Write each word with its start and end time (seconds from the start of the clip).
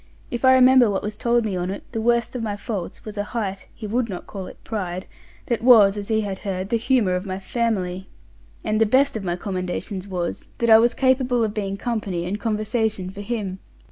If 0.31 0.43
I 0.43 0.53
remember 0.55 0.89
what 0.89 1.03
was 1.03 1.15
told 1.15 1.45
me 1.45 1.55
on't, 1.55 1.83
the 1.91 2.01
worst 2.01 2.35
of 2.35 2.41
my 2.41 2.57
faults 2.57 3.05
was 3.05 3.19
a 3.19 3.23
height 3.23 3.67
(he 3.71 3.85
would 3.85 4.09
not 4.09 4.25
call 4.25 4.47
it 4.47 4.57
pride) 4.63 5.05
that 5.45 5.61
was, 5.61 5.95
as 5.95 6.07
he 6.07 6.21
had 6.21 6.39
heard, 6.39 6.69
the 6.69 6.77
humour 6.77 7.13
of 7.15 7.23
my 7.23 7.37
family; 7.39 8.09
and 8.63 8.81
the 8.81 8.87
best 8.87 9.15
of 9.15 9.23
my 9.23 9.35
commendations 9.35 10.07
was, 10.07 10.47
that 10.57 10.71
I 10.71 10.79
was 10.79 10.95
capable 10.95 11.43
of 11.43 11.53
being 11.53 11.77
company 11.77 12.25
and 12.25 12.39
conversation 12.39 13.11
for 13.11 13.21
him. 13.21 13.59